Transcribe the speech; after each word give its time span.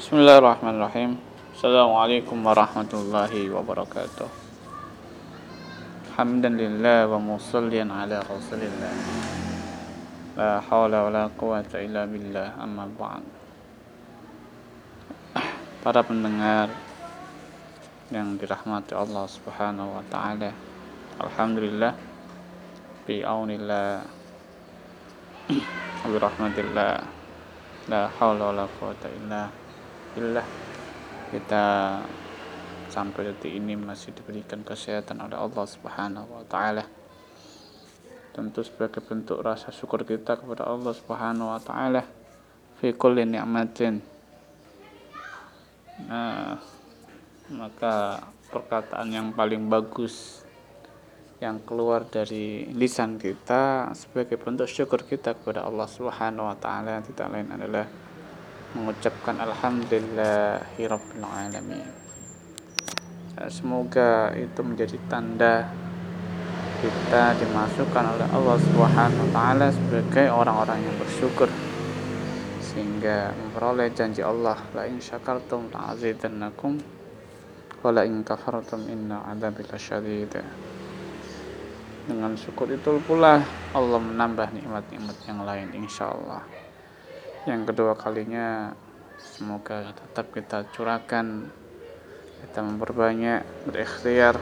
Bismillahirrahmanirrahim. 0.00 1.20
Assalamualaikum 1.52 2.40
warahmatullahi 2.40 3.52
wabarakatuh. 3.52 4.32
Hamdan 6.16 6.56
wa 7.04 7.20
musallian 7.20 7.92
ala 7.92 8.24
rasulillah. 8.24 8.96
La 10.40 10.64
hawla 10.64 11.04
wa 11.04 11.10
la 11.12 11.24
quwata 11.28 11.84
illa 11.84 12.08
billah 12.08 12.56
amma 12.56 12.88
ba'd. 12.88 13.20
Para 15.84 16.00
pendengar 16.00 16.72
yang 18.08 18.40
dirahmati 18.40 18.96
Allah 18.96 19.28
Subhanahu 19.28 20.00
wa 20.00 20.04
taala. 20.08 20.56
Alhamdulillah 21.20 21.92
bi 23.04 23.20
aunillah 23.20 24.00
bi 26.08 26.16
rahmatillah 26.16 27.20
la 27.92 28.08
haula 28.16 28.48
wala 28.48 28.64
quwata 28.80 29.12
illa 29.12 29.59
billah 30.14 30.46
kita 31.30 31.64
sampai 32.90 33.30
detik 33.30 33.54
ini 33.54 33.78
masih 33.78 34.10
diberikan 34.10 34.66
kesehatan 34.66 35.22
oleh 35.22 35.38
Allah 35.38 35.64
Subhanahu 35.66 36.26
wa 36.26 36.44
taala. 36.50 36.82
Tentu 38.34 38.66
sebagai 38.66 38.98
bentuk 38.98 39.38
rasa 39.38 39.70
syukur 39.70 40.02
kita 40.02 40.34
kepada 40.34 40.66
Allah 40.66 40.90
Subhanahu 40.90 41.54
wa 41.54 41.60
taala 41.62 42.02
fi 42.82 42.90
kulli 42.90 43.22
ni'matin. 43.22 44.02
Nah, 46.10 46.58
maka 47.54 48.24
perkataan 48.50 49.14
yang 49.14 49.30
paling 49.30 49.70
bagus 49.70 50.42
yang 51.38 51.62
keluar 51.64 52.04
dari 52.04 52.68
lisan 52.74 53.16
kita 53.16 53.94
sebagai 53.96 54.36
bentuk 54.36 54.68
syukur 54.68 55.06
kita 55.06 55.38
kepada 55.38 55.64
Allah 55.64 55.86
Subhanahu 55.86 56.50
wa 56.50 56.56
taala 56.58 57.00
tidak 57.06 57.28
lain 57.30 57.48
adalah 57.54 58.09
mengucapkan 58.74 59.40
alhamdulillahirabbil 59.42 61.24
alamin. 61.26 61.88
Semoga 63.48 64.36
itu 64.36 64.60
menjadi 64.60 65.00
tanda 65.08 65.64
kita 66.80 67.36
dimasukkan 67.36 68.04
oleh 68.16 68.28
Allah 68.32 68.56
Subhanahu 68.56 69.20
wa 69.28 69.30
taala 69.36 69.68
sebagai 69.68 70.32
orang-orang 70.32 70.80
yang 70.80 70.96
bersyukur 70.96 71.48
sehingga 72.64 73.36
memperoleh 73.36 73.92
janji 73.92 74.24
Allah 74.24 74.56
la 74.72 74.88
in 74.88 74.96
syakartum 74.96 75.68
la 75.68 75.92
azidannakum 75.92 76.80
wa 77.84 77.90
la 77.92 78.08
in 78.08 78.24
kafartum 78.24 78.88
inna 78.88 79.28
adzabi 79.28 79.60
lasyadid 79.68 80.40
dengan 82.08 82.32
syukur 82.40 82.72
itu 82.72 82.96
pula 83.04 83.44
Allah 83.76 84.00
menambah 84.00 84.48
nikmat-nikmat 84.56 85.16
yang 85.28 85.44
lain 85.44 85.68
insya 85.76 86.08
Allah 86.08 86.59
yang 87.48 87.64
kedua 87.64 87.96
kalinya 87.96 88.76
semoga 89.16 89.96
tetap 89.96 90.28
kita 90.28 90.68
curahkan 90.76 91.48
kita 92.44 92.60
memperbanyak 92.60 93.40
berikhtiar 93.64 94.36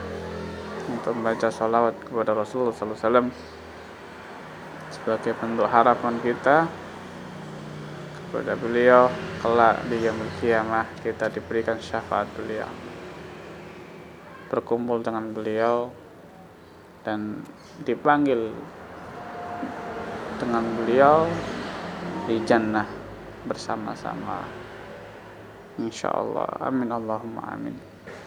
untuk 0.90 1.14
membaca 1.14 1.46
salawat 1.46 1.94
kepada 2.02 2.34
Rasulullah 2.34 2.74
SAW 2.74 3.30
sebagai 4.90 5.32
bentuk 5.38 5.70
harapan 5.70 6.18
kita 6.18 6.66
kepada 8.18 8.58
beliau 8.58 9.06
kelak 9.46 9.78
di 9.86 10.02
yaumul 10.02 10.32
kiamah 10.42 10.90
kita 11.06 11.30
diberikan 11.30 11.78
syafaat 11.78 12.26
beliau 12.34 12.66
berkumpul 14.50 15.06
dengan 15.06 15.30
beliau 15.30 15.94
dan 17.06 17.46
dipanggil 17.86 18.50
dengan 20.42 20.64
beliau 20.82 21.30
di 22.28 22.44
jannah 22.44 22.84
bersama-sama. 23.48 24.44
Insya 25.80 26.12
Allah 26.12 26.44
amin 26.60 26.92
Allahumma 26.92 27.48
amin. 27.56 27.72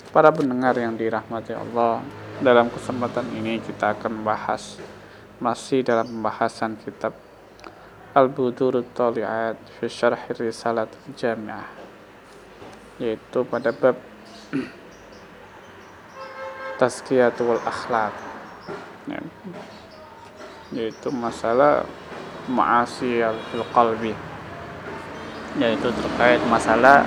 Para 0.09 0.33
pendengar 0.33 0.73
yang 0.81 0.97
dirahmati 0.97 1.53
Allah 1.53 2.01
dalam 2.41 2.73
kesempatan 2.73 3.29
ini 3.37 3.61
kita 3.61 3.93
akan 3.93 4.25
bahas 4.25 4.81
masih 5.37 5.85
dalam 5.85 6.09
pembahasan 6.09 6.81
kitab 6.81 7.13
Al-Budur 8.17 8.81
Tali'at 8.97 9.61
fi 9.77 9.85
Syarh 9.85 10.33
Risalat 10.33 10.89
Jami'ah 11.13 11.69
yaitu 12.97 13.45
pada 13.45 13.69
bab 13.69 13.97
Tazkiyatul 16.81 17.61
Akhlak 17.61 18.13
ya. 19.05 19.21
yaitu 20.73 21.13
masalah 21.13 21.85
ma'asi 22.49 23.21
fil 23.51 23.65
qalbi 23.75 24.13
yaitu 25.59 25.91
terkait 25.91 26.39
masalah 26.47 27.03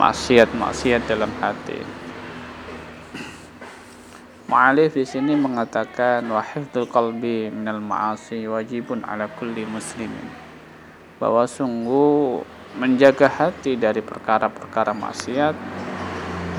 maksiat-maksiat 0.00 1.04
dalam 1.04 1.30
hati. 1.38 1.78
Mu'alif 4.44 4.92
di 4.96 5.08
sini 5.08 5.32
mengatakan 5.36 6.24
wahifdul 6.28 6.88
qalbi 6.88 7.48
minal 7.48 7.80
ma'asi 7.80 8.44
wajibun 8.44 9.00
ala 9.04 9.28
kulli 9.40 9.64
muslimin. 9.64 10.28
Bahwa 11.16 11.48
sungguh 11.48 12.44
menjaga 12.76 13.30
hati 13.30 13.78
dari 13.78 14.04
perkara-perkara 14.04 14.92
maksiat 14.92 15.56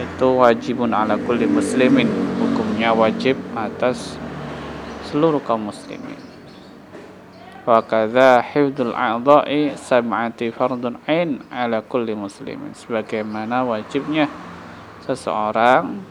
itu 0.01 0.27
wajibun 0.33 0.97
ala 0.97 1.15
kulli 1.21 1.45
muslimin. 1.45 2.09
Hukumnya 2.41 2.89
wajib 2.91 3.37
atas 3.53 4.17
seluruh 5.13 5.39
kaum 5.45 5.69
muslimin. 5.69 6.24
Wa 7.65 7.81
kadza 7.81 8.45
hifdzul 8.45 8.93
a'dha'i 8.93 9.73
sab'ati 9.73 10.53
fardun 10.53 11.01
ain 11.09 11.41
ala 11.49 11.81
kulli 11.81 12.13
muslimin. 12.13 12.77
Sebagaimana 12.77 13.65
wajibnya 13.65 14.29
seseorang 15.01 16.05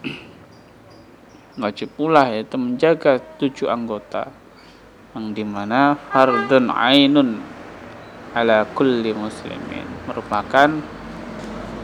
wajib 1.62 1.92
pula 1.92 2.32
yaitu 2.32 2.56
menjaga 2.56 3.20
tujuh 3.36 3.68
anggota 3.68 4.32
yang 5.12 5.36
di 5.36 5.44
mana 5.44 5.98
fardun 6.08 6.72
ainun 6.72 7.42
ala 8.30 8.62
kulli 8.78 9.10
muslimin 9.10 9.86
merupakan 10.06 10.70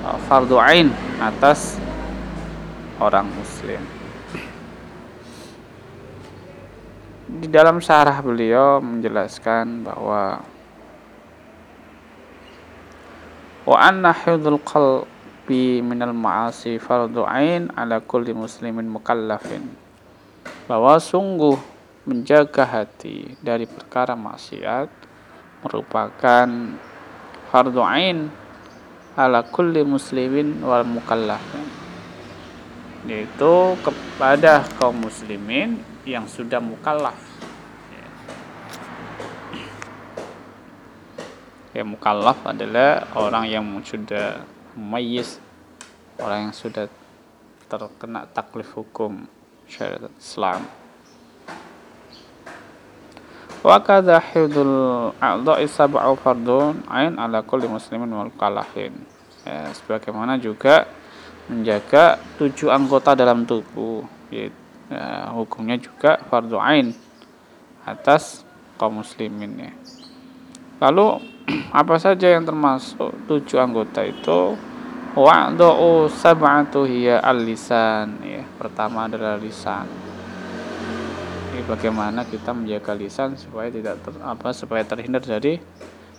uh, 0.06 0.18
fardu 0.30 0.62
ain 0.62 0.94
atas 1.18 1.74
orang 3.02 3.26
muslim 3.34 3.82
di 7.26 7.50
dalam 7.50 7.82
syarah 7.82 8.22
beliau 8.22 8.78
menjelaskan 8.78 9.82
bahwa 9.82 10.46
wa 13.66 13.76
anna 13.82 14.14
hifdzul 14.14 14.62
qalbi 14.62 15.82
minal 15.82 16.14
ma'asi 16.14 16.78
fardu 16.78 17.26
ain 17.26 17.66
ala 17.74 17.98
kulli 17.98 18.30
muslimin 18.30 18.86
mukallafin. 18.86 19.66
Bahwa 20.70 20.98
sungguh 21.02 21.58
menjaga 22.06 22.62
hati 22.62 23.34
dari 23.42 23.66
perkara 23.66 24.14
maksiat 24.14 24.86
merupakan 25.66 26.48
fardu 27.50 27.82
ain 27.82 28.30
ala 29.18 29.42
kulli 29.42 29.82
muslimin 29.82 30.62
wal 30.62 30.86
mukallafin 30.86 31.66
yaitu 33.06 33.78
kepada 33.86 34.66
kaum 34.76 34.98
muslimin 35.06 35.78
yang 36.06 36.30
sudah 36.30 36.62
mukallaf. 36.62 37.18
Ya 41.76 41.84
mukallaf 41.84 42.40
adalah 42.46 43.04
orang 43.12 43.44
yang 43.52 43.66
sudah 43.84 44.46
mayis 44.72 45.36
orang 46.16 46.48
yang 46.48 46.54
sudah 46.56 46.88
terkena 47.68 48.24
taklif 48.32 48.72
hukum 48.72 49.28
syariat 49.68 50.08
Islam. 50.16 50.64
Wa 53.60 53.82
kadza 53.82 54.22
hifdzul 54.22 55.12
a'dha'i 55.18 55.66
sab'u 55.66 56.14
fardun 56.22 56.86
ain 56.88 57.18
ala 57.18 57.42
kulli 57.42 57.66
muslimin 57.66 58.08
wal 58.14 58.30
kalafin 58.38 58.94
ya, 59.42 59.74
sebagaimana 59.74 60.38
juga 60.38 60.86
menjaga 61.50 62.22
tujuh 62.38 62.70
anggota 62.70 63.18
dalam 63.18 63.42
tubuh 63.42 64.06
yaitu 64.30 64.65
ya, 64.90 65.30
hukumnya 65.34 65.76
juga 65.78 66.20
fardu 66.26 66.58
ain 66.58 66.94
atas 67.86 68.42
kaum 68.76 69.00
muslimin 69.00 69.70
ya. 69.70 69.72
Lalu 70.82 71.22
apa 71.80 71.96
saja 71.96 72.36
yang 72.36 72.44
termasuk 72.44 73.14
tujuh 73.30 73.56
anggota 73.62 74.04
itu? 74.04 74.58
Wa'du'u 75.16 76.12
sab'atu 76.12 76.84
hiya 76.84 77.24
al-lisan 77.24 78.20
ya. 78.20 78.44
Pertama 78.60 79.08
adalah 79.08 79.40
lisan. 79.40 79.88
Ini 81.56 81.64
bagaimana 81.64 82.28
kita 82.28 82.52
menjaga 82.52 82.92
lisan 82.92 83.32
supaya 83.40 83.72
tidak 83.72 83.96
ter, 84.04 84.12
apa 84.20 84.52
supaya 84.52 84.84
terhindar 84.84 85.24
dari 85.24 85.56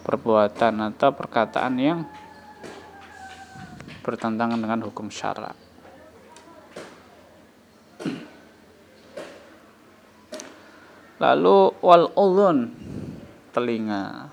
perbuatan 0.02 0.82
atau 0.90 1.14
perkataan 1.14 1.74
yang 1.78 2.10
bertentangan 4.02 4.58
dengan 4.58 4.82
hukum 4.82 5.14
syara. 5.14 5.67
Lalu 11.18 11.74
wal 11.82 12.14
ulun 12.14 12.70
telinga. 13.54 14.30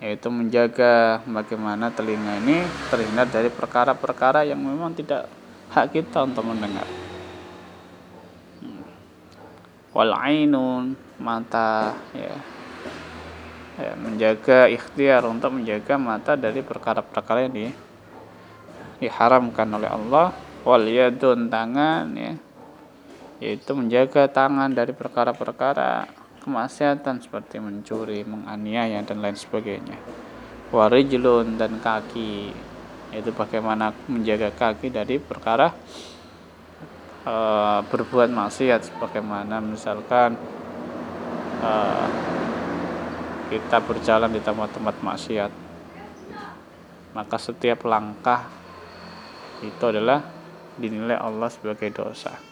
yaitu 0.00 0.32
menjaga 0.32 1.20
bagaimana 1.28 1.92
telinga 1.92 2.40
ini 2.40 2.64
terhindar 2.88 3.28
dari 3.28 3.52
perkara-perkara 3.52 4.48
yang 4.48 4.56
memang 4.56 4.96
tidak 4.96 5.28
hak 5.76 5.92
kita 5.92 6.24
untuk 6.24 6.40
mendengar. 6.48 6.88
Wal 9.92 10.16
ainun 10.16 10.96
mata 11.20 11.92
ya. 12.16 12.32
ya 13.76 13.92
menjaga 14.00 14.72
ikhtiar 14.72 15.20
untuk 15.28 15.52
menjaga 15.60 16.00
mata 16.00 16.32
dari 16.32 16.64
perkara-perkara 16.64 17.44
yang 17.44 17.52
di, 17.52 17.68
diharamkan 19.04 19.68
oleh 19.68 19.88
Allah 19.88 20.32
wal 20.64 20.84
yadun 20.84 21.52
tangan 21.52 22.08
ya 22.16 22.40
yaitu 23.40 23.72
menjaga 23.72 24.28
tangan 24.28 24.70
dari 24.70 24.92
perkara-perkara 24.92 26.06
kemaksiatan 26.44 27.20
seperti 27.24 27.60
mencuri, 27.60 28.24
menganiaya 28.24 29.00
dan 29.04 29.20
lain 29.20 29.36
sebagainya. 29.36 29.96
Warijlun 30.70 31.58
dan 31.58 31.82
kaki 31.82 32.52
yaitu 33.10 33.34
bagaimana 33.34 33.90
menjaga 34.06 34.54
kaki 34.54 34.86
dari 34.94 35.18
perkara 35.18 35.74
e, 37.26 37.34
berbuat 37.90 38.30
maksiat 38.30 38.86
sebagaimana 38.86 39.58
misalkan 39.58 40.38
e, 41.58 41.72
kita 43.50 43.82
berjalan 43.82 44.30
di 44.30 44.38
tempat-tempat 44.38 44.96
maksiat 45.02 45.52
maka 47.10 47.36
setiap 47.42 47.82
langkah 47.82 48.46
itu 49.66 49.82
adalah 49.82 50.22
dinilai 50.78 51.18
Allah 51.18 51.50
sebagai 51.50 51.90
dosa. 51.90 52.49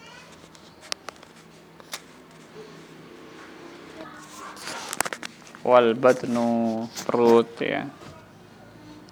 Wal 5.67 5.95
batnu 5.99 6.85
perut 7.07 7.51
ya. 7.59 7.87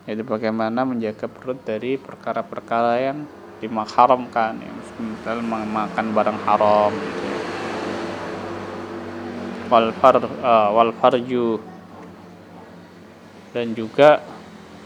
Jadi 0.06 0.22
bagaimana 0.22 0.87
menjaga 0.87 1.26
perut 1.26 1.58
dari 1.66 1.98
perkara-perkara 1.98 3.02
yang 3.02 3.26
dimakharamkan 3.58 4.62
ya. 4.62 4.72
Misal 5.02 5.43
makan 5.43 6.06
barang 6.14 6.38
haram 6.46 6.93
gitu 6.94 7.26
ya. 7.26 7.40
wal 9.66 9.90
far 9.98 10.22
uh, 10.22 10.69
wal 10.70 10.94
farju. 10.94 11.58
Dan 13.50 13.72
juga 13.75 14.22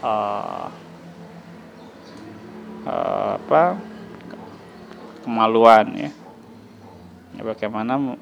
uh, 0.01 0.67
uh, 2.87 3.31
apa? 3.37 3.77
Kemaluan 5.21 5.85
ya, 5.93 6.09
ya 7.37 7.41
bagaimana 7.45 8.17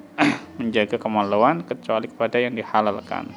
menjaga 0.59 0.99
kemaluan 0.99 1.63
kecuali 1.63 2.11
kepada 2.11 2.37
yang 2.37 2.53
dihalalkan. 2.53 3.31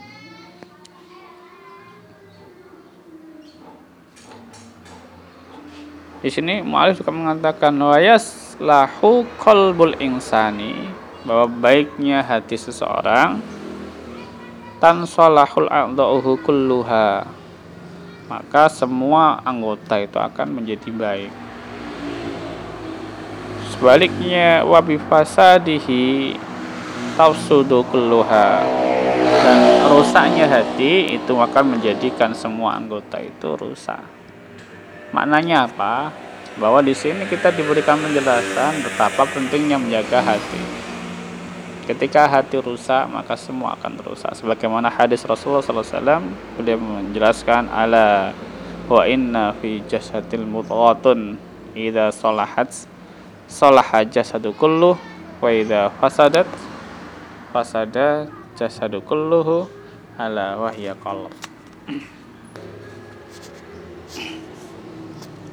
Di 6.22 6.30
sini 6.30 6.62
Mu'alif 6.62 7.02
juga 7.02 7.10
mengatakan 7.10 7.74
wayas 7.82 8.54
lahu 8.62 9.26
qalbul 9.42 9.98
insani 9.98 10.86
bahwa 11.26 11.50
baiknya 11.50 12.22
hati 12.22 12.54
seseorang 12.54 13.42
tan 14.82 15.06
a'dha'uhu 15.06 16.42
kulluha 16.42 17.22
maka 18.26 18.66
semua 18.66 19.38
anggota 19.46 19.98
itu 20.02 20.18
akan 20.18 20.62
menjadi 20.62 20.90
baik 20.90 21.32
sebaliknya 23.70 24.66
wabi 24.66 24.98
fasadihi 24.98 26.34
tafsudu 27.16 27.84
kulluha 27.92 28.64
dan 29.42 29.58
rusaknya 29.90 30.46
hati 30.48 31.16
itu 31.16 31.32
akan 31.36 31.76
menjadikan 31.76 32.32
semua 32.32 32.78
anggota 32.78 33.20
itu 33.20 33.54
rusak. 33.58 34.00
Maknanya 35.12 35.68
apa? 35.68 36.12
Bahwa 36.56 36.84
di 36.84 36.92
sini 36.92 37.24
kita 37.28 37.52
diberikan 37.52 38.00
penjelasan 38.00 38.84
betapa 38.84 39.24
pentingnya 39.28 39.80
menjaga 39.80 40.20
hati. 40.20 40.62
Ketika 41.82 42.30
hati 42.30 42.62
rusak, 42.62 43.10
maka 43.10 43.34
semua 43.34 43.74
akan 43.74 43.98
rusak. 44.06 44.32
Sebagaimana 44.38 44.86
hadis 44.86 45.26
Rasulullah 45.26 45.66
SAW, 45.66 46.22
beliau 46.54 46.78
menjelaskan 46.78 47.66
ala 47.66 48.30
wa 48.86 49.02
inna 49.08 49.56
fi 49.58 49.82
jasadil 49.90 50.46
mudghatun 50.46 51.40
idza 51.72 52.12
salahat 52.12 52.68
salaha 53.48 54.04
jasadu 54.04 54.52
kulluh 54.52 54.94
wa 55.40 55.48
idza 55.48 55.88
fasadat 55.98 56.46
fasada 57.52 58.32
jasadu 58.56 59.04
kulluhu 59.04 59.68
ala 60.16 60.56
wahya 60.56 60.96
qalb 60.96 61.30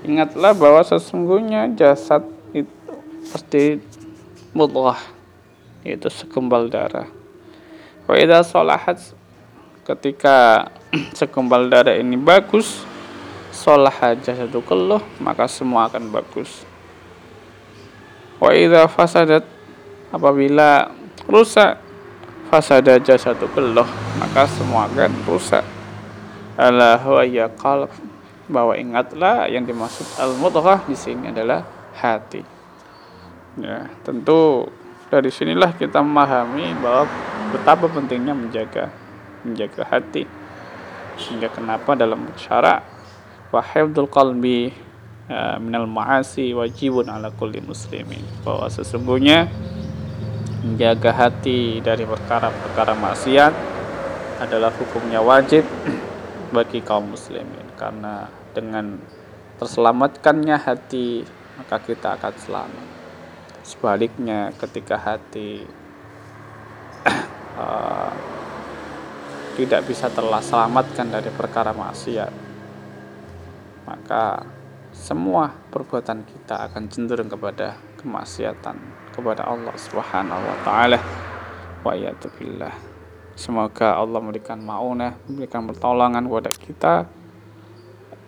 Ingatlah 0.10 0.56
bahwa 0.56 0.82
sesungguhnya 0.82 1.70
jasad 1.76 2.24
itu 2.56 2.72
pasti 3.30 3.78
mudghah 4.56 4.98
yaitu 5.84 6.10
segumpal 6.10 6.72
darah. 6.72 7.06
Wa 8.10 8.16
idza 8.18 8.42
salahat 8.42 8.98
ketika 9.86 10.72
segumpal 11.20 11.68
darah 11.70 11.94
ini 12.00 12.18
bagus, 12.18 12.82
salaha 13.52 14.16
jasadu 14.18 14.64
kulluh 14.66 15.04
maka 15.22 15.46
semua 15.46 15.92
akan 15.92 16.10
bagus. 16.10 16.64
Wa 18.40 18.56
idza 18.56 18.88
fasadat 18.88 19.44
apabila 20.10 20.90
rusak 21.30 21.89
fasada 22.50 22.98
jasadu 22.98 23.46
kulluh 23.54 23.86
maka 24.18 24.50
semua 24.50 24.90
akan 24.90 25.14
rusak. 25.30 25.64
Ala 26.58 26.98
huwa 27.00 27.24
ya 27.24 27.48
qalb. 27.48 27.94
Bahwa 28.50 28.74
ingatlah 28.74 29.46
yang 29.46 29.70
dimaksud 29.70 30.18
al 30.18 30.34
mudghah 30.34 30.82
di 30.90 30.98
sini 30.98 31.30
adalah 31.30 31.62
hati. 31.94 32.42
Ya 33.62 33.86
tentu 34.02 34.66
dari 35.14 35.30
sinilah 35.30 35.78
kita 35.78 36.02
memahami 36.02 36.74
bahwa 36.82 37.06
betapa 37.54 37.86
pentingnya 37.86 38.34
menjaga 38.34 38.90
menjaga 39.46 39.86
hati. 39.86 40.26
Sehingga 41.22 41.54
kenapa 41.54 41.94
dalam 41.94 42.26
syarak 42.42 42.82
wa 43.54 43.62
hifdzul 43.62 44.10
qalbi 44.10 44.74
ya, 45.30 45.62
minal 45.62 45.86
ma'asi 45.86 46.50
wajibun 46.58 47.06
ala 47.06 47.30
kulli 47.30 47.62
muslimin. 47.62 48.26
Bahwa 48.42 48.66
sesungguhnya 48.66 49.46
menjaga 50.70 51.10
hati 51.10 51.82
dari 51.82 52.06
perkara-perkara 52.06 52.94
maksiat 52.94 53.54
adalah 54.46 54.70
hukumnya 54.78 55.18
wajib 55.18 55.66
bagi 56.56 56.86
kaum 56.86 57.10
muslimin. 57.18 57.74
Karena 57.74 58.30
dengan 58.54 59.02
terselamatkannya 59.58 60.58
hati 60.62 61.26
maka 61.58 61.82
kita 61.82 62.22
akan 62.22 62.34
selamat. 62.38 62.88
Sebaliknya 63.66 64.54
ketika 64.62 65.02
hati 65.02 65.66
uh, 67.58 68.14
tidak 69.58 69.90
bisa 69.90 70.08
terselamatkan 70.14 71.10
dari 71.10 71.34
perkara 71.34 71.74
maksiat 71.74 72.32
maka 73.90 74.46
semua 74.94 75.50
perbuatan 75.74 76.22
kita 76.22 76.70
akan 76.70 76.94
cenderung 76.94 77.26
kepada 77.26 77.74
kemaksiatan 77.98 78.78
kepada 79.20 79.44
Allah 79.46 79.76
Subhanahu 79.76 80.42
wa 80.42 80.58
taala. 80.64 81.00
Wa 81.84 81.94
billah. 82.40 82.74
Semoga 83.36 83.96
Allah 83.96 84.20
memberikan 84.20 84.60
maunah, 84.60 85.16
memberikan 85.28 85.64
pertolongan 85.64 86.28
kepada 86.28 86.52
kita 86.52 86.94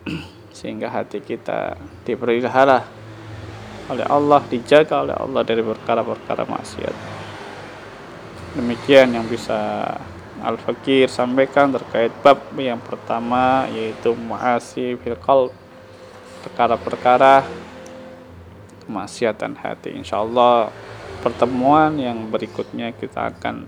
sehingga 0.56 0.88
hati 0.88 1.20
kita 1.20 1.76
dipelihara 2.04 2.84
oleh 3.92 4.06
Allah, 4.08 4.40
dijaga 4.48 5.04
oleh 5.04 5.16
Allah 5.16 5.42
dari 5.44 5.60
perkara-perkara 5.60 6.48
maksiat. 6.48 6.96
Demikian 8.56 9.16
yang 9.16 9.24
bisa 9.28 9.84
Al-Fakir 10.42 11.06
sampaikan 11.06 11.70
terkait 11.70 12.10
bab 12.24 12.40
yang 12.58 12.80
pertama 12.82 13.68
yaitu 13.70 14.16
muasi 14.16 14.98
fil 14.98 15.16
perkara-perkara 16.42 17.46
kemaksiatan 18.84 19.58
hati. 19.58 19.94
Insya 19.94 20.20
Allah 20.20 20.70
pertemuan 21.22 21.96
yang 21.96 22.28
berikutnya 22.28 22.92
kita 22.92 23.30
akan 23.32 23.66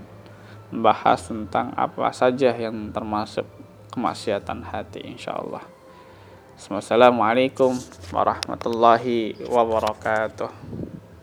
membahas 0.75 1.31
tentang 1.31 1.71
apa 1.79 2.11
saja 2.11 2.51
yang 2.51 2.91
termasuk 2.91 3.47
kemaksiatan 3.95 4.67
hati 4.67 5.07
insya 5.07 5.39
Allah. 5.39 5.63
Assalamualaikum 6.55 7.75
warahmatullahi 8.11 9.39
wabarakatuh. 9.47 10.84